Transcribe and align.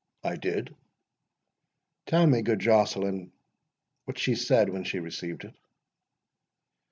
"I 0.23 0.35
did." 0.35 0.75
"Tell 2.07 2.25
me, 2.25 2.41
good 2.41 2.57
Joceline, 2.57 3.29
what 4.05 4.17
she 4.17 4.33
said 4.33 4.67
when 4.69 4.83
she 4.83 4.97
received 4.97 5.43
it?" 5.43 5.53